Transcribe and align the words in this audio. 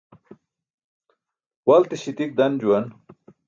Walti 1.67 1.95
śitik 2.03 2.31
dan 2.39 2.53
juwan 2.61 2.85